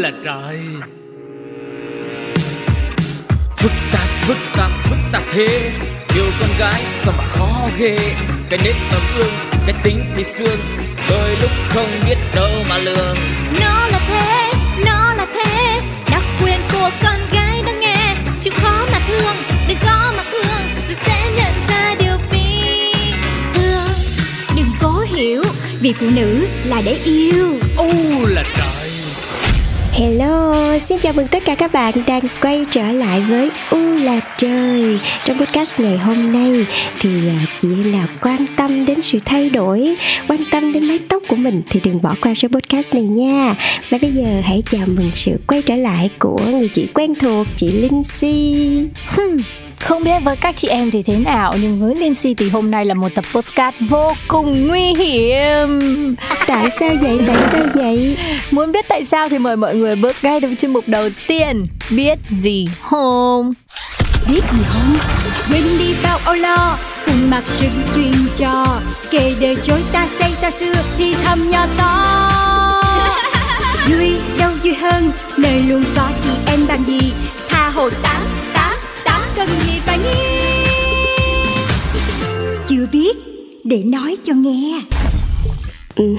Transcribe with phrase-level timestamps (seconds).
[0.00, 0.58] là trời.
[3.56, 5.72] Phức tạp phức tạp phức tạp thế.
[6.14, 7.96] Yêu con gái sao mà khó ghê.
[8.50, 9.32] Cái nết ấm ương
[9.66, 10.58] cái tính thì xương.
[11.10, 13.16] Đôi lúc không biết đâu mà lường.
[13.60, 14.52] Nó là thế
[14.86, 15.80] nó là thế.
[16.10, 18.16] Đặc quyền của con gái đang nghe.
[18.40, 19.36] Chịu khó mà thương
[19.68, 22.92] đừng có mà thương rồi sẽ nhận ra điều phi
[23.54, 23.92] thường.
[24.56, 25.44] Đừng cố hiểu
[25.80, 27.58] vì phụ nữ là để yêu.
[27.76, 27.92] Ô
[28.26, 28.69] là trời
[30.00, 34.20] Hello, xin chào mừng tất cả các bạn đang quay trở lại với U là
[34.38, 34.98] trời.
[35.24, 36.66] Trong podcast ngày hôm nay
[37.00, 37.10] thì
[37.58, 39.96] chỉ chị quan tâm đến sự thay đổi
[40.28, 43.54] Quan tâm đến mái tóc của mình thì đừng bỏ qua số podcast này nha.
[43.90, 47.46] Và bây giờ hãy chào mừng sự quay trở lại của người chị quen thuộc,
[47.56, 48.54] chị Linh Si.
[49.06, 49.42] Hmm,
[49.80, 52.84] không biết với các chị em thì thế nào nhưng với Lindsay thì hôm nay
[52.84, 55.78] là một tập podcast vô cùng nguy hiểm.
[56.46, 58.16] Tại sao vậy, tại sao vậy?
[58.50, 61.62] Muốn biết tại sao thì mời mọi người bước ngay đến chuyên mục đầu tiên
[61.90, 63.52] Biết gì không?
[64.28, 64.96] biết gì không
[65.50, 70.32] quên đi bao âu lo cùng mặc sự chuyên trò kể đời chối ta xây
[70.40, 72.30] ta xưa thì thầm nhỏ to
[73.88, 77.12] vui đâu vui hơn nơi luôn có chị em bằng gì
[77.48, 78.39] tha hồ tám
[79.86, 80.40] cần nhi
[82.68, 83.16] chưa biết
[83.64, 84.80] để nói cho nghe.
[85.96, 86.16] Ừm,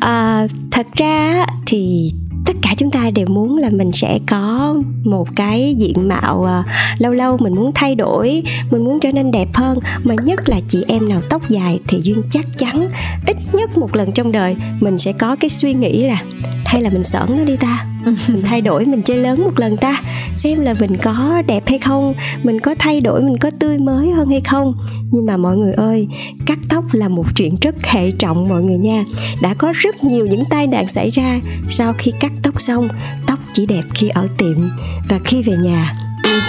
[0.00, 2.10] à, thật ra thì
[2.46, 4.74] tất cả chúng ta đều muốn là mình sẽ có
[5.04, 6.64] một cái diện mạo à,
[6.98, 9.78] lâu lâu mình muốn thay đổi mình muốn trở nên đẹp hơn.
[10.04, 12.88] Mà nhất là chị em nào tóc dài thì duyên chắc chắn
[13.26, 16.22] ít nhất một lần trong đời mình sẽ có cái suy nghĩ là
[16.68, 17.86] hay là mình sởn nó đi ta?
[18.28, 20.00] Mình thay đổi, mình chơi lớn một lần ta.
[20.36, 24.10] Xem là mình có đẹp hay không, mình có thay đổi, mình có tươi mới
[24.10, 24.74] hơn hay không.
[25.12, 26.08] Nhưng mà mọi người ơi,
[26.46, 29.04] cắt tóc là một chuyện rất hệ trọng mọi người nha.
[29.42, 32.88] Đã có rất nhiều những tai nạn xảy ra sau khi cắt tóc xong,
[33.26, 34.70] tóc chỉ đẹp khi ở tiệm.
[35.08, 35.94] Và khi về nhà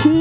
[0.03, 0.11] ừ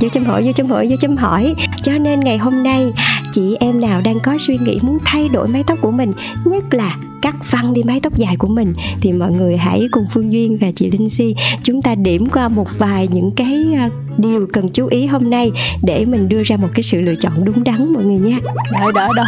[0.00, 1.54] vô chấm hỏi, vô chấm hỏi, vô chấm hỏi.
[1.82, 2.92] Cho nên ngày hôm nay,
[3.32, 6.12] chị em nào đang có suy nghĩ muốn thay đổi mái tóc của mình,
[6.44, 8.74] nhất là cắt văng đi mái tóc dài của mình.
[9.00, 12.48] Thì mọi người hãy cùng Phương Duyên và chị Linh Si chúng ta điểm qua
[12.48, 15.50] một vài những cái à, điều cần chú ý hôm nay
[15.82, 18.38] để mình đưa ra một cái sự lựa chọn đúng đắn mọi người nha.
[18.72, 19.24] Đấy đó đó.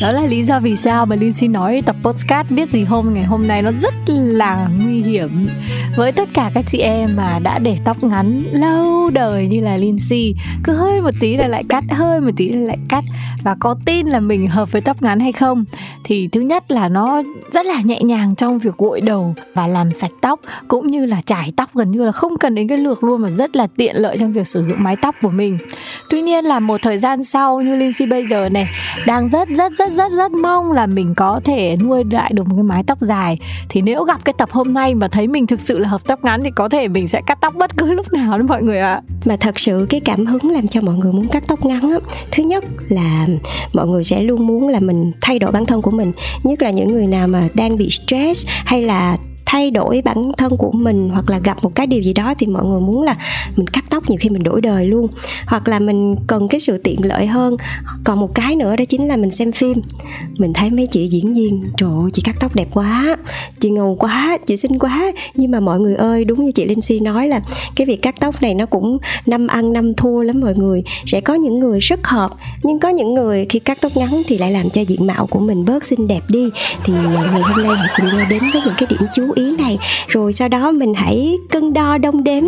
[0.00, 3.14] Đó là lý do vì sao mà Linh Si nói tập podcast biết gì hôm
[3.14, 5.48] ngày hôm nay nó rất là nguy hiểm.
[5.96, 9.76] Với tất cả các chị em mà đã để tóc ngắn lâu đời như là
[9.76, 10.34] Linh Si
[10.64, 13.04] Cứ hơi một tí là lại cắt, hơi một tí là lại cắt.
[13.42, 15.64] Và có tin là mình hợp với tóc ngắn hay không?
[16.08, 17.22] Thì thứ nhất là nó
[17.52, 21.22] rất là nhẹ nhàng trong việc gội đầu và làm sạch tóc, Cũng như là
[21.26, 23.96] chải tóc gần như là không cần đến cái lược luôn mà rất là tiện
[23.96, 25.58] lợi trong việc sử dụng mái tóc của mình.
[26.10, 28.68] Tuy nhiên là một thời gian sau như Lindsay bây giờ này,
[29.06, 32.54] đang rất rất rất rất rất mong là mình có thể nuôi lại được một
[32.56, 33.38] cái mái tóc dài.
[33.68, 36.24] Thì nếu gặp cái tập hôm nay mà thấy mình thực sự là hợp tóc
[36.24, 38.78] ngắn thì có thể mình sẽ cắt tóc bất cứ lúc nào đó mọi người
[38.78, 39.00] ạ.
[39.24, 41.98] mà thật sự cái cảm hứng làm cho mọi người muốn cắt tóc ngắn á,
[42.32, 43.26] thứ nhất là
[43.72, 46.12] mọi người sẽ luôn muốn là mình thay đổi bản thân của mình
[46.44, 50.56] nhất là những người nào mà đang bị stress hay là thay đổi bản thân
[50.56, 53.16] của mình hoặc là gặp một cái điều gì đó thì mọi người muốn là
[53.56, 55.06] mình cắt tóc nhiều khi mình đổi đời luôn.
[55.46, 57.56] Hoặc là mình cần cái sự tiện lợi hơn.
[58.04, 59.80] Còn một cái nữa đó chính là mình xem phim.
[60.38, 63.16] Mình thấy mấy chị diễn viên, trời ơi, chị cắt tóc đẹp quá,
[63.60, 65.12] chị ngầu quá, chị xinh quá.
[65.34, 67.40] Nhưng mà mọi người ơi, đúng như chị Linh Si nói là
[67.76, 70.82] cái việc cắt tóc này nó cũng năm ăn năm thua lắm mọi người.
[71.06, 72.30] Sẽ có những người rất hợp,
[72.62, 75.40] nhưng có những người khi cắt tóc ngắn thì lại làm cho diện mạo của
[75.40, 76.50] mình bớt xinh đẹp đi.
[76.84, 79.56] Thì ờ, ngày hôm nay hãy cùng nhau đến với những cái điểm chú ý
[79.56, 79.78] này.
[80.08, 82.44] Rồi sau đó mình hãy cân đo đong đếm.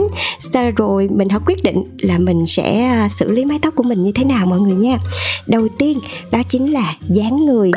[0.77, 4.03] Rồi mình hãy quyết định là mình sẽ à, xử lý mái tóc của mình
[4.03, 4.99] như thế nào mọi người nha.
[5.47, 5.99] Đầu tiên,
[6.31, 7.71] đó chính là dáng người.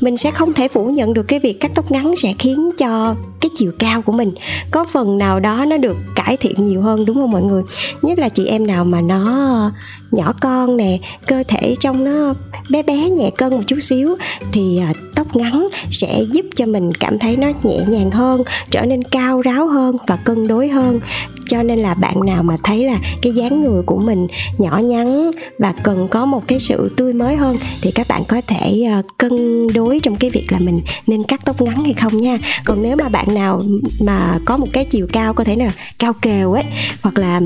[0.00, 3.14] Mình sẽ không thể phủ nhận được cái việc cắt tóc ngắn sẽ khiến cho
[3.40, 4.34] cái chiều cao của mình
[4.70, 7.62] có phần nào đó nó được cải thiện nhiều hơn, đúng không mọi người?
[8.02, 9.72] Nhất là chị em nào mà nó
[10.10, 12.34] nhỏ con nè, cơ thể trông nó
[12.70, 14.16] bé bé nhẹ cân một chút xíu
[14.52, 18.86] thì à, tóc ngắn sẽ giúp cho mình cảm thấy nó nhẹ nhàng hơn, trở
[18.86, 21.00] nên cao ráo hơn và cân đối hơn
[21.48, 24.26] cho nên là bạn nào mà thấy là cái dáng người của mình
[24.58, 28.40] nhỏ nhắn và cần có một cái sự tươi mới hơn thì các bạn có
[28.46, 32.20] thể ờ, cân đối trong cái việc là mình nên cắt tóc ngắn hay không
[32.20, 32.38] nha.
[32.64, 33.60] Còn nếu mà bạn nào
[34.00, 36.64] mà có một cái chiều cao có thể là cao kèo ấy,
[37.02, 37.40] hoặc là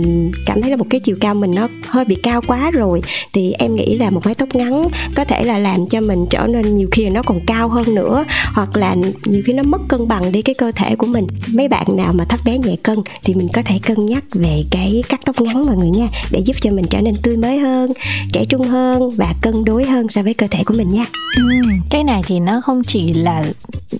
[0.47, 3.01] cảm thấy là một cái chiều cao mình nó hơi bị cao quá rồi,
[3.33, 4.83] thì em nghĩ là một mái tóc ngắn
[5.15, 7.95] có thể là làm cho mình trở nên nhiều khi là nó còn cao hơn
[7.95, 8.25] nữa,
[8.55, 11.27] hoặc là nhiều khi nó mất cân bằng đi cái cơ thể của mình.
[11.53, 14.65] Mấy bạn nào mà thấp bé nhẹ cân thì mình có thể cân nhắc về
[14.71, 17.59] cái cắt tóc ngắn mọi người nha để giúp cho mình trở nên tươi mới
[17.59, 17.93] hơn
[18.33, 21.05] trẻ trung hơn và cân đối hơn so với cơ thể của mình nha.
[21.37, 21.43] Ừ,
[21.91, 23.45] cái này thì nó không chỉ là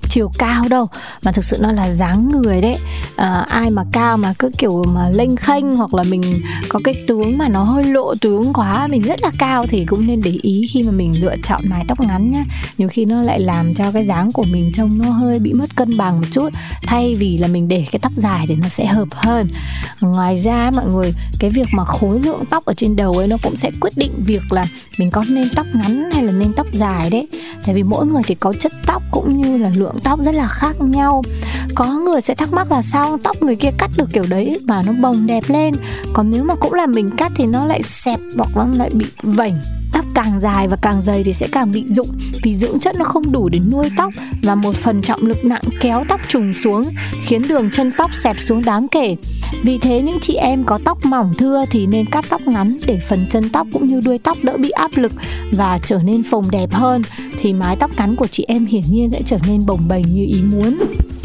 [0.09, 0.89] chiều cao đâu
[1.25, 2.77] mà thực sự nó là dáng người đấy.
[3.17, 6.23] À, ai mà cao mà cứ kiểu mà lênh khênh hoặc là mình
[6.69, 10.07] có cái tướng mà nó hơi lộ tướng quá mình rất là cao thì cũng
[10.07, 12.45] nên để ý khi mà mình lựa chọn mái tóc ngắn nhá.
[12.79, 15.77] Nhiều khi nó lại làm cho cái dáng của mình trông nó hơi bị mất
[15.77, 16.49] cân bằng một chút
[16.83, 19.49] thay vì là mình để cái tóc dài thì nó sẽ hợp hơn
[20.01, 23.37] ngoài ra, mọi người, cái việc mà khối lượng tóc ở trên đầu ấy, nó
[23.43, 24.67] cũng sẽ quyết định việc là
[24.99, 27.29] mình có nên tóc ngắn hay là nên tóc dài đấy.
[27.67, 30.49] Tại vì mỗi người thì có chất tóc cũng như là lượng tóc rất là
[30.49, 31.23] khác nhau.
[31.75, 34.83] Có người sẽ thắc mắc là sao tóc người kia cắt được kiểu đấy mà
[34.87, 35.75] nó bồng đẹp lên?
[36.13, 39.07] Còn nếu mà cũng là mình cắt thì nó lại xẹp hoặc nó lại bị
[39.23, 39.61] vảnh
[40.01, 42.09] tóc càng dài và càng dày thì sẽ càng bị rụng.
[42.43, 44.13] Vì dưỡng chất nó không đủ để nuôi tóc
[44.43, 46.83] và một phần trọng lực nặng kéo tóc trùng xuống,
[47.25, 49.17] khiến đường chân tóc xẹp xuống đáng kể.
[49.63, 53.01] Vì thế những chị em có tóc mỏng thưa thì nên cắt tóc ngắn để
[53.09, 55.13] phần chân tóc cũng như đuôi tóc đỡ bị áp lực
[55.53, 57.03] và trở nên phồng đẹp hơn,
[57.41, 60.27] thì mái tóc ngắn của chị em hiển nhiên sẽ trở nên bồng bềnh như
[60.27, 60.79] ý muốn.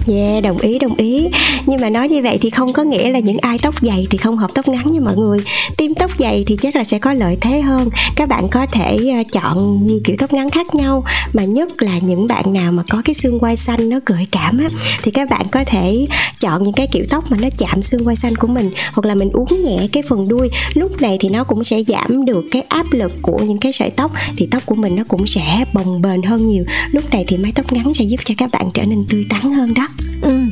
[0.08, 1.28] Yeah, đồng ý đồng ý.
[1.66, 4.18] Nhưng mà nói như vậy thì không có nghĩa là những ai tóc dày thì
[4.18, 5.40] không hợp tóc ngắn nha mọi người.
[5.78, 7.90] Tim tóc dày thì chắc là sẽ có lợi thế hơn.
[8.16, 11.04] Các bạn có thể ờ, chọn nhiều kiểu tóc ngắn khác nhau
[11.34, 14.58] Mà nhất là những bạn nào mà có cái xương quai xanh nó gợi cảm
[14.58, 14.68] á
[15.04, 16.08] Thì các bạn có thể
[16.40, 19.16] chọn những cái kiểu tóc mà nó chạm xương quai xanh của mình Hoặc là
[19.16, 20.50] mình uống nhẹ cái phần đuôi.
[20.74, 23.90] Lúc này thì nó cũng sẽ giảm được cái áp lực của những cái sợi
[23.90, 26.64] tóc Thì tóc của mình nó cũng sẽ bồng bềnh hơn nhiều.
[26.92, 29.52] Lúc này thì mái tóc ngắn sẽ giúp cho các bạn trở nên tươi tắn
[29.52, 29.88] hơn đó
[30.22, 30.44] ừ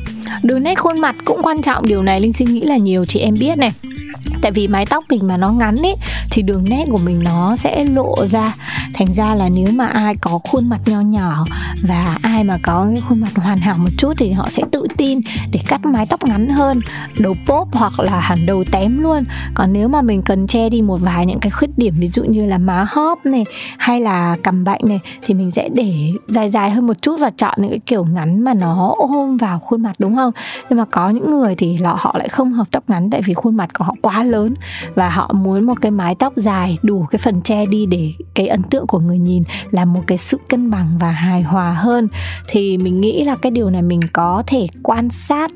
[0.44, 3.20] đường nét khuôn mặt cũng quan trọng, điều này linh xin nghĩ là nhiều chị
[3.20, 3.72] em biết này.
[4.42, 5.96] Tại vì mái tóc mình mà nó ngắn ấy
[6.32, 8.56] thì đường nét của mình nó sẽ lộ ra
[8.94, 11.46] thành ra là nếu mà ai có khuôn mặt nho nhỏ
[11.88, 14.88] và ai mà có cái khuôn mặt hoàn hảo một chút thì họ sẽ tự
[14.98, 15.20] tin
[15.52, 16.80] để cắt mái tóc ngắn hơn,
[17.20, 19.24] đầu pop hoặc là hẳn đầu tém luôn.
[19.54, 22.24] Còn nếu mà mình cần che đi một vài những cái khuyết điểm ví dụ
[22.24, 23.44] như là má hóp này
[23.78, 27.30] hay là cằm bệnh này thì mình sẽ để dài dài hơn một chút và
[27.30, 30.32] chọn những cái kiểu ngắn mà nó ôm vào khuôn mặt, đúng không?
[30.70, 33.56] Nhưng mà có những người thì họ lại không hợp tóc ngắn tại vì khuôn
[33.56, 34.54] mặt của họ quá lớn
[34.96, 38.48] và họ muốn một cái mái tóc dài đủ cái phần che đi để cái
[38.48, 42.08] ấn tượng của người nhìn là một cái sự cân bằng và hài hòa hơn.
[42.48, 45.52] Thì mình nghĩ là cái điều này mình có thể quan sát.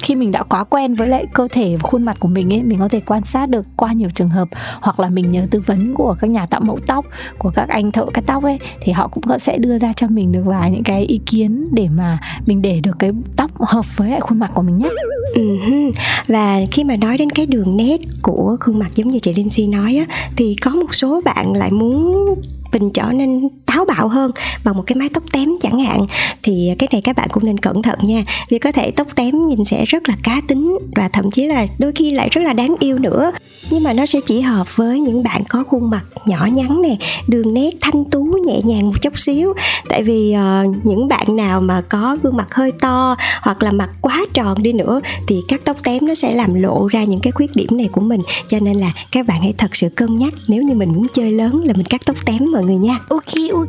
[0.00, 2.62] Khi mình đã quá quen với lại cơ thể và khuôn mặt của mình ấy,
[2.62, 4.48] mình có thể quan sát được qua nhiều trường hợp.
[4.80, 7.04] Hoặc là mình nhờ tư vấn của các nhà tạo mẫu tóc,
[7.38, 10.32] của các anh thợ cắt tóc ấy, thì họ cũng sẽ đưa ra cho mình
[10.32, 14.10] được vài những cái ý kiến để mà mình để được cái tóc hợp với
[14.10, 14.92] lại khuôn mặt của mình nhất
[15.34, 15.86] uh-huh.
[15.86, 15.92] Ừ
[16.28, 19.50] và khi mà nói đến cái đường nét của khuôn mặt giống như chị Linh
[19.50, 22.34] Si nói á, thì có một số bạn lại muốn
[22.72, 24.30] mình trở nên táo bạo hơn
[24.64, 26.06] bằng một cái mái tóc tém chẳng hạn.
[26.42, 28.22] Thì cái này các bạn cũng nên cẩn thận nha.
[28.50, 31.66] Vì có thể tóc tém nhìn sẽ rất là cá tính và thậm chí là
[31.78, 33.32] đôi khi lại rất là đáng yêu nữa.
[33.70, 36.96] Nhưng mà nó sẽ chỉ hợp với những bạn có khuôn mặt nhỏ nhắn nè
[37.26, 39.52] đường nét thanh tú nhẹ nhàng một chút xíu.
[39.88, 43.90] Tại vì uh, những bạn nào mà có gương mặt hơi to hoặc là mặt
[44.00, 47.32] quá tròn đi nữa thì cắt tóc tém nó sẽ làm lộ ra những cái
[47.32, 48.20] khuyết điểm này của mình.
[48.48, 51.32] Cho nên là các bạn hãy thật sự cân nhắc nếu như mình muốn chơi
[51.32, 52.98] lớn là mình cắt tóc tém mọi người nha.
[53.08, 53.63] Ok ok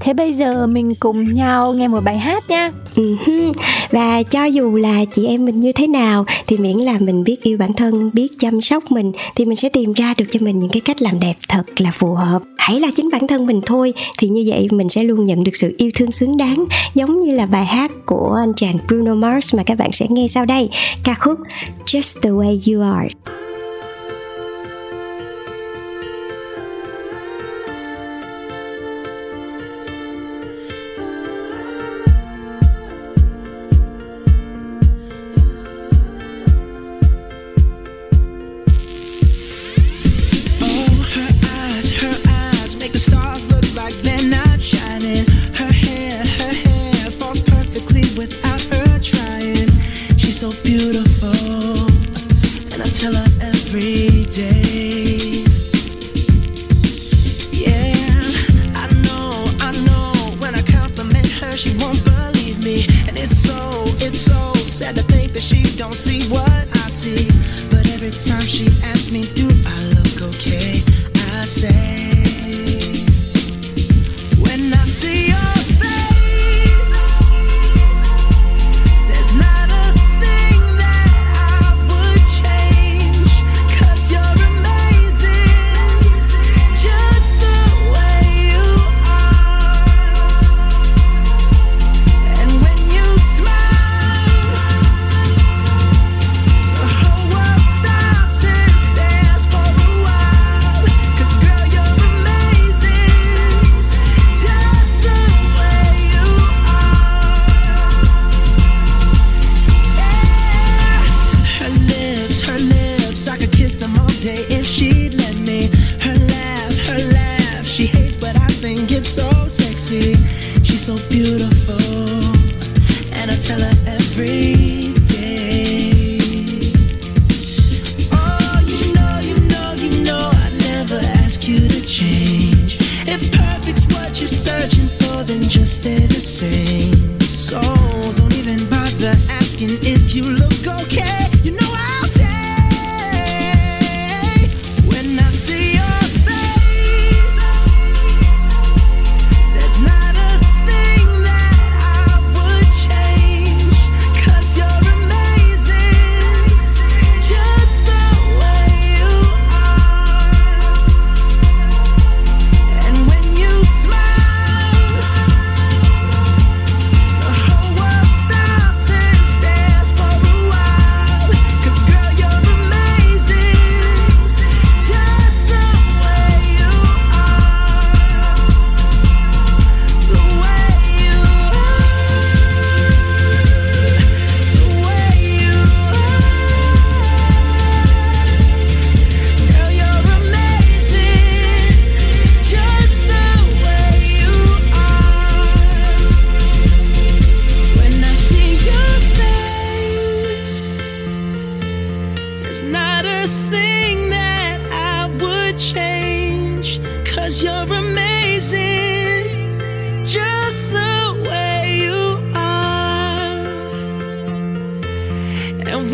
[0.00, 2.72] thế bây giờ mình cùng nhau nghe một bài hát nha.
[2.96, 3.16] Ừ
[3.90, 7.42] Và cho dù là chị em mình như thế nào, thì miễn là mình biết
[7.42, 10.58] yêu bản thân, biết chăm sóc mình, thì mình sẽ tìm ra được cho mình
[10.58, 12.42] những cái cách làm đẹp thật là phù hợp.
[12.56, 15.56] Hãy là chính bản thân mình thôi, thì như vậy mình sẽ luôn nhận được
[15.56, 19.54] sự yêu thương xứng đáng, giống như là bài hát của anh chàng Bruno Mars
[19.54, 20.70] mà các bạn sẽ nghe sau đây.
[21.04, 21.38] Ca khúc
[21.86, 23.08] Just the way you are.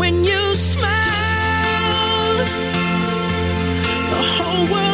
[0.00, 2.36] When you smile,
[4.10, 4.89] the whole world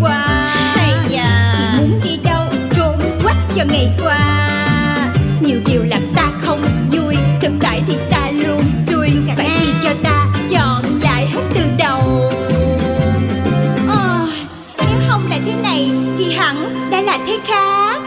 [0.00, 0.18] quá
[0.76, 2.44] hay à chỉ muốn đi đâu
[2.76, 4.18] trốn quách cho ngày qua.
[5.40, 6.62] Nhiều điều làm ta không
[6.92, 9.10] vui thực tại thì ta luôn xui.
[9.36, 12.32] Phải chi cho ta chọn lại hết từ đầu.
[13.88, 14.28] Ờ,
[14.78, 16.56] nếu không là thế này thì hẳn
[16.90, 18.02] đã là thế khác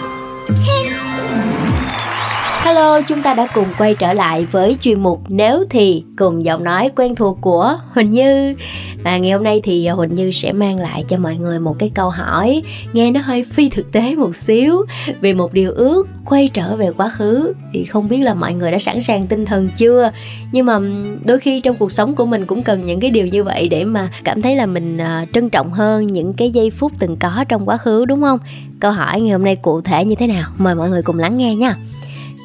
[2.69, 6.63] Hello, chúng ta đã cùng quay trở lại với chuyên mục Nếu thì cùng giọng
[6.63, 8.55] nói quen thuộc của Huỳnh Như.
[9.03, 11.91] Và ngày hôm nay thì Huỳnh Như sẽ mang lại cho mọi người một cái
[11.95, 14.85] câu hỏi nghe nó hơi phi thực tế một xíu
[15.21, 17.53] về một điều ước quay trở về quá khứ.
[17.73, 20.11] Thì không biết là mọi người đã sẵn sàng tinh thần chưa?
[20.51, 20.79] Nhưng mà
[21.25, 23.85] đôi khi trong cuộc sống của mình cũng cần những cái điều như vậy để
[23.85, 27.45] mà cảm thấy là mình à, trân trọng hơn những cái giây phút từng có
[27.49, 28.39] trong quá khứ đúng không?
[28.79, 30.49] Câu hỏi ngày hôm nay cụ thể như thế nào?
[30.57, 31.75] Mời mọi người cùng lắng nghe nha.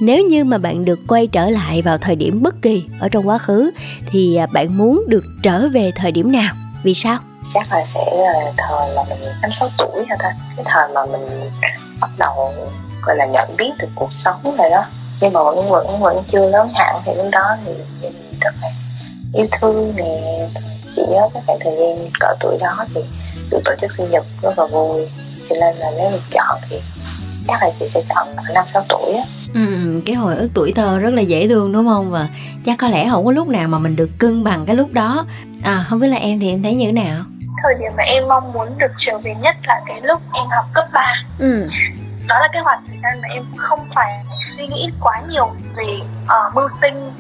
[0.01, 3.29] Nếu như mà bạn được quay trở lại vào thời điểm bất kỳ ở trong
[3.29, 3.71] quá khứ,
[4.07, 6.55] thì à, bạn muốn được trở về thời điểm nào?
[6.83, 7.19] Vì sao?
[7.55, 10.89] chắc là sẽ à, là thời mà mình năm sáu tuổi hả ta cái thời
[10.95, 11.51] mà mình
[12.01, 12.53] bắt đầu,
[13.03, 14.87] gọi là, nhận biết được cuộc sống rồi đó
[15.21, 17.73] nhưng mà vẫn vẫn vẫn chưa lớn hẳn thì lúc đó thì
[18.03, 18.69] mình rất là
[19.35, 20.49] yêu thương nè,
[20.97, 23.01] chỉ nhớ cái khoảng thời gian cỡ tuổi đó thì
[23.51, 25.09] được tổ chức sinh nhật rất là vui
[25.49, 26.77] cho nên là nếu được chọn thì
[27.49, 29.25] chắc là chị sẽ chọn năm sáu tuổi á
[29.55, 32.11] Ừ, cái hồi ức tuổi thơ rất là dễ thương đúng không?
[32.11, 32.29] Và
[32.65, 35.27] chắc có lẽ không có lúc nào mà mình được cân bằng cái lúc đó.
[35.65, 37.21] À, không biết là em thì em thấy như thế nào?
[37.63, 40.65] thời điểm mà em mong muốn được trở về nhất là cái lúc em học
[40.75, 41.67] cấp 3 Ừ.
[42.29, 45.85] đó là cái khoảng thời gian mà em không phải suy nghĩ quá nhiều về
[46.29, 47.11] ờ, mưu sinh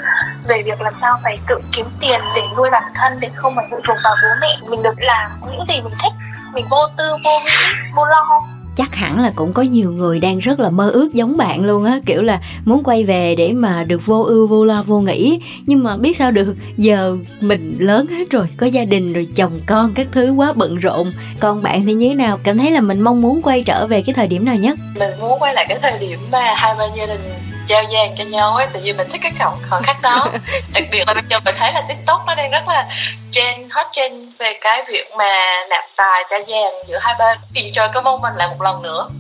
[0.49, 3.67] về việc làm sao phải tự kiếm tiền để nuôi bản thân để không phải
[3.71, 6.13] phụ thuộc vào bố mẹ mình được làm những gì mình thích
[6.55, 7.51] mình vô tư vô nghĩ
[7.97, 8.41] vô lo
[8.77, 11.85] chắc hẳn là cũng có nhiều người đang rất là mơ ước giống bạn luôn
[11.85, 15.41] á, kiểu là muốn quay về để mà được vô ưu, vô lo, vô nghĩ.
[15.67, 19.61] Nhưng mà biết sao được, giờ mình lớn hết rồi, có gia đình rồi, chồng,
[19.67, 21.13] con, các thứ quá bận rộn.
[21.41, 22.39] Còn bạn thì như thế nào?
[22.43, 24.79] Cảm thấy là mình mong muốn quay trở về cái thời điểm nào nhất?
[24.99, 27.21] Mình muốn quay lại cái thời điểm mà hai bên gia đình
[27.67, 30.27] trao vàng cho nhau ấy tại vì mình thích cái khoảnh khoảnh khắc đó.
[30.75, 32.89] Đặc biệt là bây giờ mình thấy là tiktok nó đang rất là
[33.31, 37.39] trend hot trend về cái việc mà nạp tài trao vàng giữa hai bên.
[37.55, 39.09] Enjoy cái moment lại một lần nữa.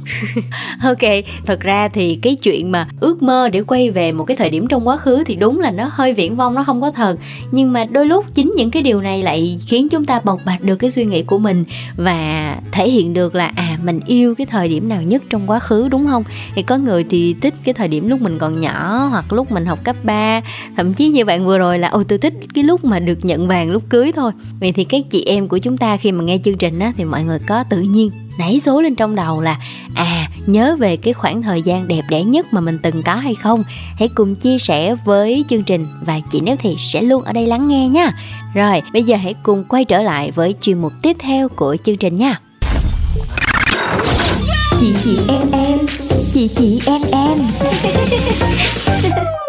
[0.84, 4.50] Ok thật ra thì cái chuyện mà ước mơ để quay về một cái thời
[4.50, 7.16] điểm trong quá khứ thì đúng là nó hơi viển vông nó không có thật.
[7.50, 10.60] Nhưng mà đôi lúc chính những cái điều này lại khiến chúng ta bộc bạch
[10.60, 11.64] được cái suy nghĩ của mình
[11.96, 15.60] và thể hiện được là à mình yêu cái thời điểm nào nhất trong quá
[15.60, 16.24] khứ đúng không?
[16.54, 19.52] Thì có người thì thích cái thời điểm lúc mình mình còn nhỏ hoặc lúc
[19.52, 20.40] mình học cấp 3
[20.76, 23.48] thậm chí như bạn vừa rồi là, ôi, tôi thích cái lúc mà được nhận
[23.48, 24.32] vàng lúc cưới thôi.
[24.60, 27.04] Vậy thì các chị em của chúng ta khi mà nghe chương trình á, thì
[27.04, 29.58] mọi người có tự nhiên nảy số lên trong đầu là
[29.94, 33.34] à nhớ về cái khoảng thời gian đẹp đẽ nhất mà mình từng có hay
[33.34, 33.64] không?
[33.98, 37.46] Hãy cùng chia sẻ với chương trình và chị nếu thì sẽ luôn ở đây
[37.46, 38.12] lắng nghe nha.
[38.54, 41.96] Rồi, bây giờ hãy cùng quay trở lại với chuyên mục tiếp theo của chương
[41.96, 42.40] trình nha.
[44.80, 45.63] Chị chị, em em.
[46.44, 47.38] Chị chị em em.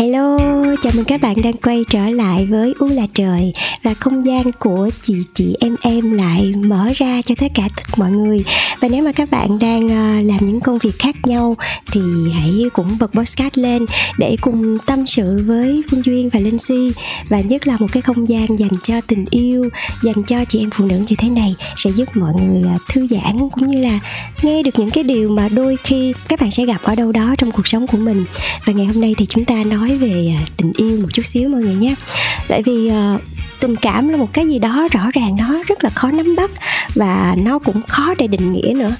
[0.00, 0.38] Hello,
[0.82, 3.52] chào mừng các bạn đang quay trở lại với U là trời
[3.82, 7.82] và không gian của chị chị em em lại mở ra cho tất cả tất
[7.96, 8.44] mọi người.
[8.80, 11.56] Và nếu mà các bạn đang ờ, làm những công việc khác nhau
[11.92, 12.00] thì
[12.34, 13.86] hãy cũng bật podcast lên
[14.18, 16.92] để cùng tâm sự với Phương Duyên và Linh Si
[17.28, 19.68] và nhất là một cái không gian dành cho tình yêu,
[20.02, 23.06] dành cho chị em phụ nữ như thế này sẽ giúp mọi người ờ, thư
[23.06, 24.00] giãn cũng như là
[24.42, 27.34] nghe được những cái điều mà đôi khi các bạn sẽ gặp ở đâu đó
[27.38, 28.24] trong cuộc sống của mình.
[28.64, 31.48] Và ngày hôm nay thì chúng ta nói về à, tình yêu một chút xíu
[31.48, 31.94] mọi người nhé.
[32.48, 33.18] Tại vì à,
[33.60, 36.50] tình cảm là một cái gì đó rõ ràng, nó rất là khó nắm bắt
[36.94, 38.94] và nó cũng khó để định nghĩa nữa.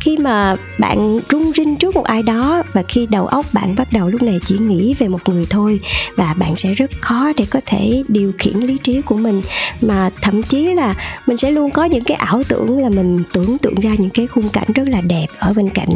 [0.00, 3.92] Khi mà bạn rung rinh trước một ai đó và khi đầu óc bạn bắt
[3.92, 5.80] đầu lúc này chỉ nghĩ về một người thôi
[6.16, 9.42] và bạn sẽ rất khó để có thể điều khiển lý trí của mình.
[9.80, 10.94] Mà thậm chí là
[11.26, 14.26] mình sẽ luôn có những cái ảo tưởng là mình tưởng tượng ra những cái
[14.26, 15.88] khung cảnh rất là đẹp ở bên cạnh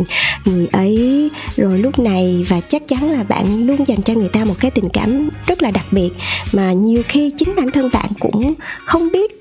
[0.44, 1.30] người ấy.
[1.56, 4.70] Rồi lúc này và chắc chắn là bạn luôn dành cho người ta một cái
[4.70, 6.10] tình cảm rất là đặc biệt.
[6.52, 9.32] Mà nhiều khi chính bản thân bạn cũng không biết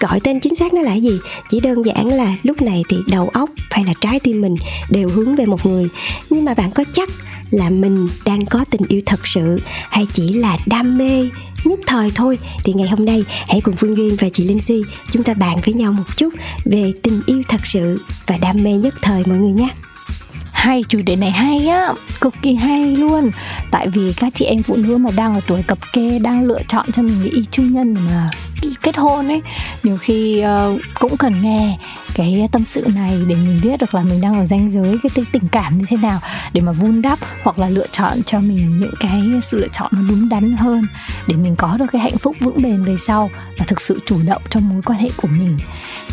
[0.00, 1.18] gọi tên chính xác nó là gì.
[1.50, 4.56] Chỉ đơn giản là lúc này thì đầu óc hay là trái tim mình
[4.90, 5.88] đều hướng về một người.
[6.30, 7.08] Nhưng mà bạn có chắc
[7.50, 9.58] là mình đang có tình yêu thật sự
[9.90, 11.28] hay chỉ là đam mê
[11.64, 12.38] nhất thời thôi?
[12.64, 15.58] Thì ngày hôm nay, hãy cùng Phương Duyên và chị Linh Si chúng ta bàn
[15.64, 19.38] với nhau một chút về tình yêu thật sự và đam mê nhất thời mọi
[19.38, 19.68] người nhé
[20.64, 23.30] hay chủ đề này hay á cực kỳ hay luôn.
[23.70, 26.62] Tại vì các chị em phụ nữ mà đang ở tuổi cập kê đang lựa
[26.68, 28.30] chọn cho mình cái y chung nhân mà
[28.82, 29.42] kết hôn ấy
[29.82, 31.78] nhiều khi uh, cũng cần nghe
[32.14, 35.24] cái tâm sự này để mình biết được là mình đang ở ranh giới cái
[35.32, 36.20] tình cảm như thế nào
[36.52, 39.90] để mà vun đắp hoặc là lựa chọn cho mình những cái sự lựa chọn
[39.92, 40.86] nó đúng đắn hơn
[41.26, 44.16] để mình có được cái hạnh phúc vững bền về sau và thực sự chủ
[44.26, 45.58] động trong mối quan hệ của mình.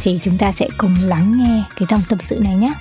[0.04, 2.73] Thì chúng ta sẽ cùng lắng nghe cái dòng tâm sự này nhé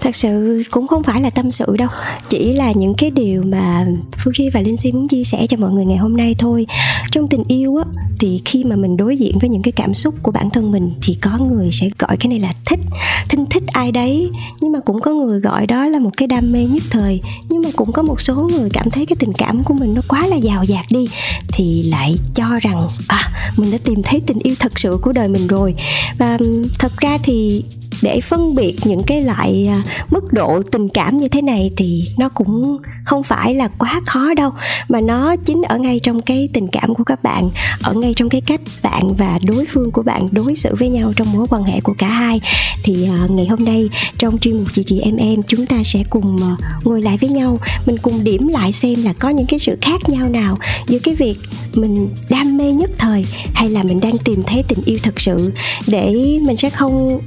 [0.00, 1.88] thật sự cũng không phải là tâm sự đâu.
[2.28, 3.86] Chỉ là những cái điều mà
[4.16, 6.66] phương duy và linh si muốn chia sẻ cho mọi người ngày hôm nay thôi.
[7.10, 7.84] Trong tình yêu á,
[8.18, 10.90] thì khi mà mình đối diện với những cái cảm xúc của bản thân mình,
[11.02, 12.80] thì có người sẽ gọi cái này là thích,
[13.28, 14.30] thân thích ai đấy.
[14.60, 17.20] Nhưng mà cũng có người gọi đó là một cái đam mê nhất thời.
[17.48, 20.02] Nhưng mà cũng có một số người cảm thấy cái tình cảm của mình nó
[20.08, 21.08] quá là giàu dạt đi,
[21.48, 25.28] thì lại cho rằng à mình đã tìm thấy tình yêu thật sự của đời
[25.28, 25.74] mình rồi.
[26.18, 26.38] Và
[26.78, 27.64] thật ra thì
[28.02, 32.04] để phân biệt những cái loại à, mức độ tình cảm như thế này thì
[32.18, 34.50] nó cũng không phải là quá khó đâu.
[34.88, 37.50] Mà nó chính ở ngay trong cái tình cảm của các bạn,
[37.82, 41.12] ở ngay trong cái cách bạn và đối phương của bạn đối xử với nhau
[41.16, 42.40] trong mối quan hệ của cả hai.
[42.82, 46.04] Thì à, ngày hôm nay trong chuyên mục chị chị em em, chúng ta sẽ
[46.10, 47.58] cùng à, ngồi lại với nhau.
[47.86, 51.14] Mình cùng điểm lại xem là có những cái sự khác nhau nào giữa cái
[51.14, 51.38] việc
[51.74, 55.52] mình đam mê nhất thời hay là mình đang tìm thấy tình yêu thật sự.
[55.86, 57.20] Để mình sẽ không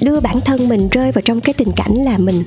[0.00, 2.44] đưa bản thân mình rơi vào trong cái tình cảnh là mình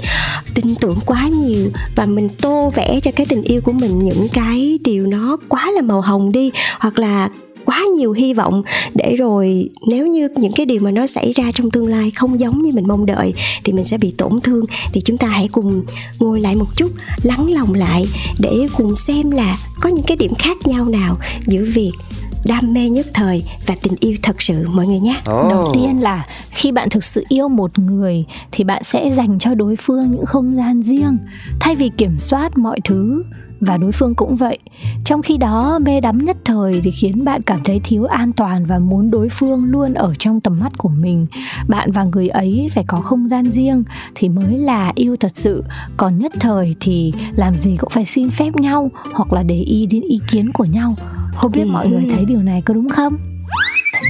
[0.55, 4.27] tin tưởng quá nhiều và mình tô vẽ cho cái tình yêu của mình những
[4.33, 7.29] cái điều nó quá là màu hồng đi, hoặc là
[7.65, 11.51] quá nhiều hy vọng để rồi nếu như những cái điều mà nó xảy ra
[11.53, 14.65] trong tương lai không giống như mình mong đợi thì mình sẽ bị tổn thương.
[14.93, 15.83] Thì chúng ta hãy cùng
[16.19, 16.91] ngồi lại một chút,
[17.23, 18.07] lắng lòng lại
[18.39, 21.91] để cùng xem là có những cái điểm khác nhau nào giữa việc
[22.45, 25.15] đam mê nhất thời và tình yêu thật sự mọi người nhé.
[25.19, 25.49] Oh.
[25.49, 29.53] Đầu tiên là khi bạn thực sự yêu một người thì bạn sẽ dành cho
[29.53, 31.17] đối phương những không gian riêng
[31.59, 33.23] thay vì kiểm soát mọi thứ
[33.61, 34.59] và đối phương cũng vậy.
[35.05, 38.65] Trong khi đó, mê đắm nhất thời thì khiến bạn cảm thấy thiếu an toàn
[38.65, 41.27] và muốn đối phương luôn ở trong tầm mắt của mình.
[41.67, 43.83] Bạn và người ấy phải có không gian riêng
[44.15, 45.63] thì mới là yêu thật sự.
[45.97, 49.85] Còn nhất thời thì làm gì cũng phải xin phép nhau hoặc là để ý
[49.85, 50.95] đến ý kiến của nhau
[51.39, 51.71] không biết ừ.
[51.71, 53.17] mọi người thấy điều này có đúng không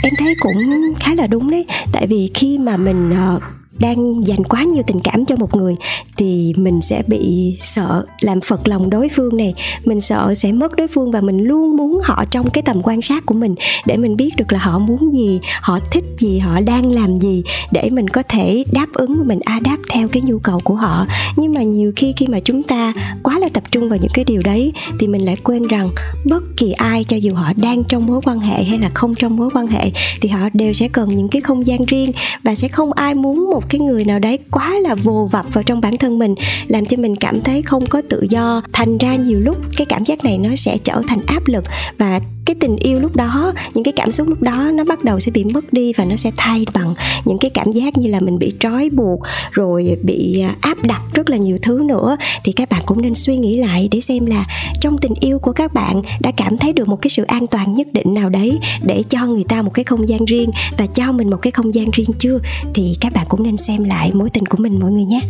[0.04, 0.54] em thấy cũng
[1.00, 3.44] khá là đúng đấy tại vì khi mà mình uh,
[3.80, 5.76] đang dành quá nhiều tình cảm cho một người
[6.18, 9.54] thì mình sẽ bị sợ làm phật lòng đối phương này
[9.86, 13.02] mình sợ sẽ mất đối phương và mình luôn muốn họ trong cái tầm quan
[13.02, 16.60] sát của mình để mình biết được là họ muốn gì, họ thích gì, họ
[16.68, 20.40] đang làm gì để mình có thể đáp ứng, mình a đáp theo cái nhu
[20.40, 21.06] cầu của họ.
[21.36, 24.26] Nhưng mà nhiều khi khi mà chúng ta quá là tập trung vào những cái
[24.26, 25.90] điều đấy thì mình lại quên rằng
[26.26, 29.36] bất kỳ ai, cho dù họ đang trong mối quan hệ hay là không trong
[29.36, 32.12] mối quan hệ thì họ đều sẽ cần những cái không gian riêng
[32.44, 35.64] và sẽ không ai muốn một cái người nào đấy quá là vô vập vào
[35.64, 36.36] trong bản thân mình,
[36.68, 38.62] làm cho mình cảm thấy không có tự do.
[38.74, 41.64] Thành ra nhiều lúc cái cảm giác này nó sẽ trở thành áp lực
[41.98, 45.20] và cái tình yêu lúc đó, những cái cảm xúc lúc đó nó bắt đầu
[45.20, 46.94] sẽ bị mất đi và nó sẽ thay bằng
[47.26, 49.20] những cái cảm giác như là mình bị trói buộc,
[49.52, 52.18] rồi bị à, áp đặt rất là nhiều thứ nữa.
[52.44, 54.46] Thì các bạn cũng nên suy nghĩ lại để xem là
[54.82, 57.74] trong tình yêu của các bạn đã cảm thấy được một cái sự an toàn
[57.74, 61.12] nhất định nào đấy để cho người ta một cái không gian riêng và cho
[61.12, 62.40] mình một cái không gian riêng chưa?
[62.74, 65.22] Thì các bạn cũng nên xem lại mối tình của mình mọi người nhé.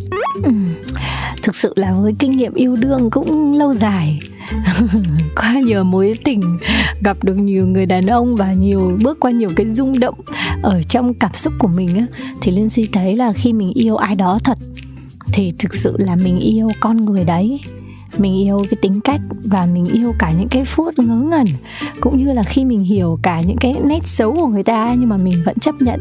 [0.44, 0.52] Ừ.
[1.44, 4.20] thực sự là với kinh nghiệm yêu đương cũng lâu dài.
[5.36, 6.42] Qua nhiều mối tình,
[7.02, 10.16] gặp được nhiều người đàn ông và nhiều, bước qua nhiều cái rung động
[10.62, 12.06] ở trong cảm xúc của mình á,
[12.42, 14.58] thì linh si thấy là khi mình yêu ai đó thật,
[15.34, 17.60] thì thực sự là mình yêu con người đấy
[18.18, 21.46] mình yêu cái tính cách và mình yêu cả những cái phút ngớ ngẩn,
[22.02, 25.10] cũng như là khi mình hiểu cả những cái nét xấu của người ta, nhưng
[25.10, 26.00] mà mình vẫn chấp nhận,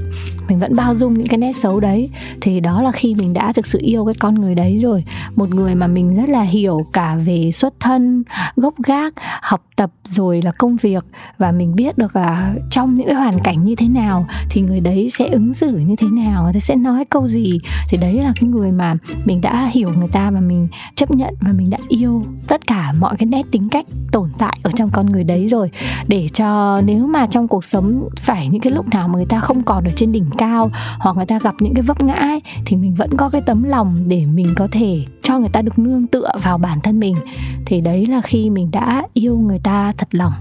[0.49, 3.53] mình vẫn bao dung những cái nét xấu đấy, thì đó là khi mình đã
[3.53, 5.05] thực sự yêu cái con người đấy rồi.
[5.37, 8.23] Một người mà mình rất là hiểu cả về xuất thân,
[8.57, 11.05] gốc gác, học tập rồi là công việc,
[11.39, 14.81] và mình biết được là trong những cái hoàn cảnh như thế nào, thì người
[14.81, 17.59] đấy sẽ ứng xử như thế nào, người ta sẽ nói câu gì.
[17.89, 18.95] Thì đấy là cái người mà
[19.25, 21.98] mình đã hiểu người ta và mình chấp nhận và mình đã yêu
[22.49, 25.71] tất cả mọi cái nét tính cách tồn tại ở trong con người đấy rồi.
[26.09, 29.41] Để cho nếu mà trong cuộc sống phải những cái lúc nào mà người ta
[29.41, 32.41] không còn ở trên đỉnh cao hoặc người ta gặp những cái vấp ngã ấy,
[32.67, 35.79] thì mình vẫn có cái tấm lòng để mình có thể cho người ta được
[35.79, 37.17] nương tựa vào bản thân mình.
[37.67, 40.33] Thì đấy là khi mình đã yêu người ta thật lòng.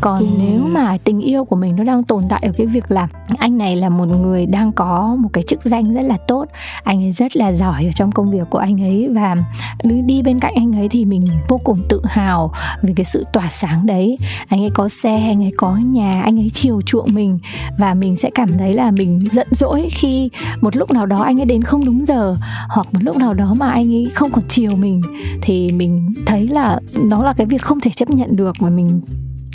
[0.00, 0.26] Còn ừ.
[0.38, 3.58] nếu mà tình yêu của mình nó đang tồn tại ở cái việc là anh
[3.58, 6.44] này là một người đang có một cái chức danh rất là tốt
[6.82, 9.36] anh ấy rất là giỏi ở trong công việc của anh ấy và
[9.82, 13.24] đi bên cạnh anh ấy thì thì mình vô cùng tự hào về cái sự
[13.32, 14.18] tỏa sáng đấy.
[14.48, 17.38] Anh ấy có xe, anh ấy có nhà, anh ấy chiều chuộng mình
[17.78, 20.30] và mình sẽ cảm thấy là mình giận dỗi khi
[20.60, 22.36] một lúc nào đó anh ấy đến không đúng giờ
[22.68, 25.00] hoặc một lúc nào đó mà anh ấy không còn chiều mình.
[25.42, 29.00] Thì mình thấy là nó là cái việc không thể chấp nhận được mà mình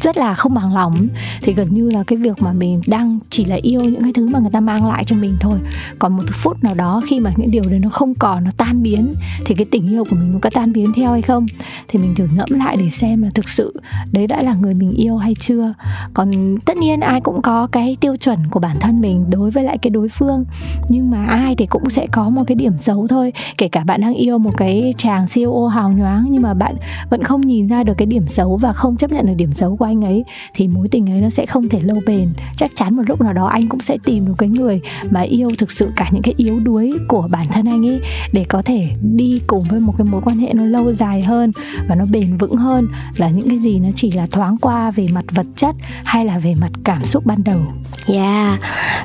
[0.02, 0.94] rất là không bằng lòng.
[1.42, 4.30] Thì gần như là cái việc mà mình đang chỉ là yêu những cái thứ
[4.30, 5.60] mà người ta mang lại cho mình thôi.
[6.00, 8.84] Còn một phút nào đó khi mà những điều đấy nó không còn, nó tan
[8.84, 9.14] biến,
[9.46, 11.46] thì cái tình yêu của mình nó có tan biến theo hay không?
[11.88, 14.92] Thì mình thử ngẫm lại để xem là thực sự đấy đã là người mình
[14.92, 15.74] yêu hay chưa.
[16.14, 19.64] Còn tất nhiên ai cũng có cái tiêu chuẩn của bản thân mình đối với
[19.64, 20.46] lại cái đối phương.
[20.90, 23.34] Nhưng mà ai thì cũng sẽ có một cái điểm xấu thôi.
[23.58, 26.76] Kể cả bạn đang yêu một cái chàng siêu hào nhoáng nhưng mà bạn
[27.10, 29.78] vẫn không nhìn ra được cái điểm xấu và không chấp nhận được điểm xấu
[29.78, 30.24] của anh ấy,
[30.54, 32.28] thì mối tình ấy nó sẽ không thể lâu bền
[32.58, 35.52] chắc chắn một lúc nào đó anh cũng sẽ tìm được cái người mà yêu
[35.58, 38.00] thực sự cả những cái yếu đuối của bản thân anh ấy,
[38.34, 41.52] để có thể đi cùng với một cái mối quan hệ nó lâu dài hơn
[41.90, 45.06] và nó bền vững hơn là những cái gì nó chỉ là thoáng qua về
[45.14, 47.60] mặt vật chất hay là về mặt cảm xúc ban đầu.
[48.08, 48.60] Dạ yeah.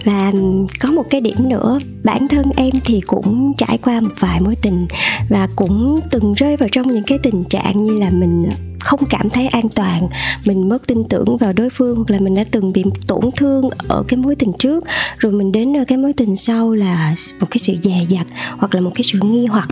[0.04, 0.32] và
[0.80, 4.56] có một cái điểm nữa, bản thân em thì cũng trải qua một vài mối
[4.56, 4.86] tình
[5.30, 8.48] và cũng từng rơi vào trong những cái tình trạng như là mình
[8.86, 10.08] không cảm thấy an toàn.
[10.44, 13.68] Mình mất tin tưởng vào đối phương hoặc là mình đã từng bị tổn thương
[13.88, 14.84] ở cái mối tình trước.
[15.18, 18.26] Rồi mình đến cái mối tình sau là một cái sự dè dặt
[18.58, 19.68] hoặc là một cái sự nghi hoặc.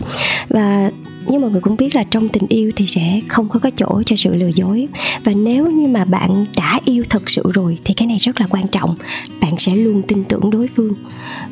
[0.49, 0.91] Và
[1.27, 4.03] nhưng mọi người cũng biết là trong tình yêu thì sẽ không có cái chỗ
[4.05, 4.87] cho sự lừa dối.
[5.23, 8.47] Và nếu như mà bạn đã yêu thật sự rồi thì cái này rất là
[8.49, 8.95] quan trọng.
[9.41, 10.93] Bạn sẽ luôn tin tưởng đối phương.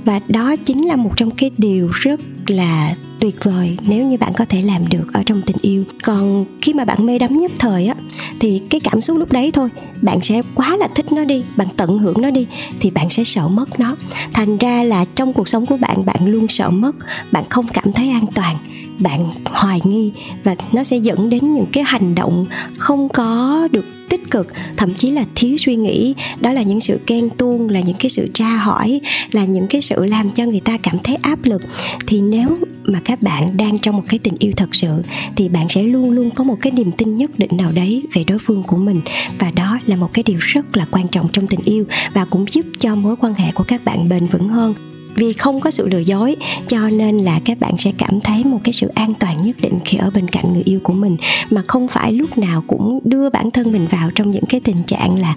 [0.05, 4.33] Và đó chính là một trong cái điều rất là tuyệt vời nếu như bạn
[4.37, 5.83] có thể làm được ở trong tình yêu.
[6.03, 7.95] Còn khi mà bạn mê đắm nhất thời á,
[8.39, 9.69] thì cái cảm xúc lúc đấy thôi,
[10.01, 12.47] bạn sẽ quá là thích nó đi, bạn tận hưởng nó đi,
[12.79, 13.95] thì bạn sẽ sợ mất nó.
[14.33, 16.95] Thành ra là trong cuộc sống của bạn bạn luôn sợ mất,
[17.31, 18.55] bạn không cảm thấy an toàn
[18.99, 20.11] bạn hoài nghi
[20.43, 22.45] và nó sẽ dẫn đến những cái hành động
[22.77, 26.13] không có được tích cực, thậm chí là thiếu suy nghĩ.
[26.41, 29.01] Đó là những sự ghen tuông, là những cái sự tra hỏi,
[29.31, 31.61] là những cái sự làm cho người ta cảm thấy áp lực.
[32.07, 35.01] Thì nếu mà các bạn đang trong một cái tình yêu thật sự,
[35.35, 38.23] thì bạn sẽ luôn luôn có một cái niềm tin nhất định nào đấy về
[38.27, 39.01] đối phương của mình.
[39.39, 42.45] Và đó là một cái điều rất là quan trọng trong tình yêu và cũng
[42.51, 45.87] giúp cho mối quan hệ của các bạn bền vững hơn vì không có sự
[45.89, 46.35] lừa dối,
[46.67, 49.79] cho nên là các bạn sẽ cảm thấy một cái sự an toàn nhất định
[49.85, 51.17] khi ở bên cạnh người yêu của mình
[51.49, 54.83] mà không phải lúc nào cũng đưa bản thân mình vào trong những cái tình
[54.83, 55.35] trạng là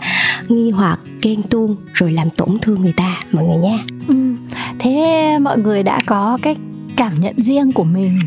[0.49, 4.15] nghi hoặc, ghen tuông, rồi làm tổn thương người ta, mọi người nha ừ.
[4.79, 6.57] thế mọi người đã có cái
[6.97, 8.21] cảm nhận riêng của mình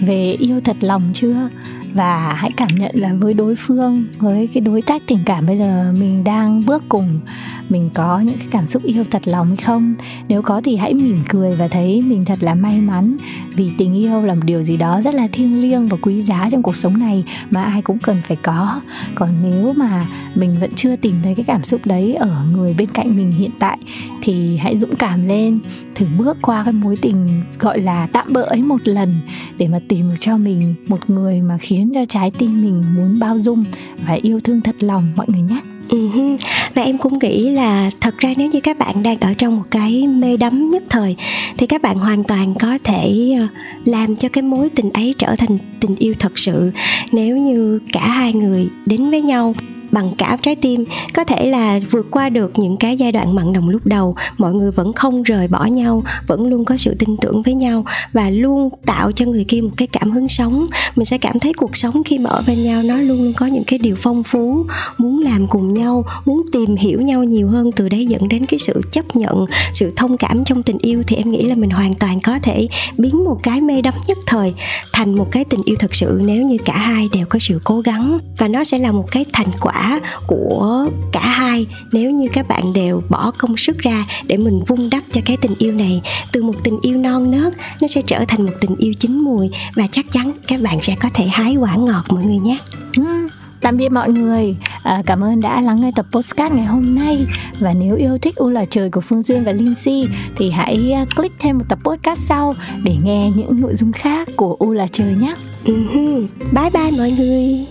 [0.00, 1.48] về yêu thật lòng chưa
[1.94, 5.56] và hãy cảm nhận là với đối phương, với cái đối tác tình cảm bây
[5.58, 7.20] giờ mình đang bước cùng,
[7.68, 9.94] mình có những cái cảm xúc yêu thật lòng hay không?
[10.28, 13.16] Nếu có thì hãy mỉm cười và thấy mình thật là may mắn.
[13.54, 16.48] Vì tình yêu là một điều gì đó rất là thiêng liêng và quý giá
[16.50, 18.80] trong cuộc sống này mà ai cũng cần phải có.
[19.14, 22.88] Còn nếu mà mình vẫn chưa tìm thấy cái cảm xúc đấy ở người bên
[22.88, 23.78] cạnh mình hiện tại,
[24.22, 25.58] thì hãy dũng cảm lên,
[25.94, 29.14] thử bước qua cái mối tình gọi là tạm bỡ ấy một lần
[29.58, 33.18] để mà tìm được cho mình một người mà khiến cho trái tim mình muốn
[33.18, 33.64] bao dung
[34.06, 36.36] và yêu thương thật lòng mọi người nhé Uh-huh.
[36.74, 39.62] và em cũng nghĩ là thật ra nếu như các bạn đang ở trong một
[39.70, 41.16] cái mê đắm nhất thời,
[41.58, 43.46] thì các bạn hoàn toàn có thể ờ,
[43.84, 46.70] làm cho cái mối tình ấy trở thành tình yêu thật sự
[47.12, 49.54] nếu như cả hai người đến với nhau
[49.92, 50.84] bằng cả trái tim.
[51.14, 54.54] Có thể là vượt qua được những cái giai đoạn mặn nồng lúc đầu, mọi
[54.54, 58.30] người vẫn không rời bỏ nhau, vẫn luôn có sự tin tưởng với nhau và
[58.30, 60.66] luôn tạo cho người kia một cái cảm hứng sống.
[60.96, 63.46] Mình sẽ cảm thấy cuộc sống khi mà ở bên nhau, nó luôn luôn có
[63.46, 64.66] những cái điều phong phú,
[64.98, 67.72] muốn làm cùng nhau, muốn tìm hiểu nhau nhiều hơn.
[67.72, 71.02] Từ đấy dẫn đến cái sự chấp nhận, sự thông cảm trong tình yêu.
[71.06, 74.18] Thì em nghĩ là mình hoàn toàn có thể biến một cái mê đắm nhất
[74.26, 74.54] thời
[74.92, 77.80] thành một cái tình yêu thật sự nếu như cả hai đều có sự cố
[77.80, 78.18] gắng.
[78.38, 79.81] Và nó sẽ là một cái thành quả
[80.26, 81.66] của cả hai.
[81.92, 85.36] Nếu như các bạn đều bỏ công sức ra để mình vun đắp cho cái
[85.36, 88.76] tình yêu này từ một tình yêu non nớt nó sẽ trở thành một tình
[88.76, 92.24] yêu chín mùi và chắc chắn các bạn sẽ có thể hái quả ngọt mọi
[92.24, 92.58] người nhé.
[93.00, 93.26] Uhm.
[93.62, 97.26] Tạm biệt mọi người, à, cảm ơn đã lắng nghe tập podcast ngày hôm nay.
[97.58, 100.92] Và nếu yêu thích U là trời của Phương Duyên và Linh Si Thì hãy
[100.92, 104.72] à, click thêm một tập podcast sau Để nghe những nội dung khác của U
[104.72, 105.34] là trời nhé.
[105.64, 106.26] Uh-huh.
[106.52, 107.66] Bye bye mọi người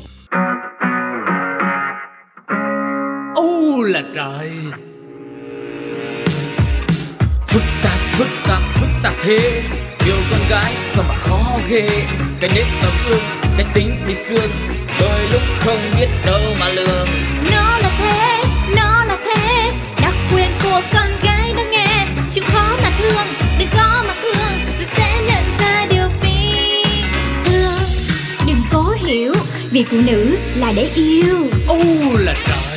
[3.83, 4.51] là trời.
[7.47, 9.63] Phức tạp phức tạp phức tạp thế.
[10.05, 11.87] Yêu con gái sao mà khó ghê.
[12.39, 13.21] Cái nếp tấm ương
[13.57, 14.49] cái tính thì xương.
[14.99, 17.07] Đôi lúc không biết đâu mà lường.
[17.51, 18.43] Nó là thế
[18.75, 19.71] nó là thế.
[20.01, 22.07] Đặc quyền của con gái nó nghe.
[22.31, 23.27] Chịu khó mà thương
[23.59, 24.59] đừng có mà thương.
[24.77, 26.83] Tôi sẽ nhận ra điều phi
[27.45, 27.89] thường.
[28.47, 29.33] Đừng cố hiểu
[29.71, 31.37] vì phụ nữ là để yêu.
[31.67, 31.83] U
[32.17, 32.70] là trời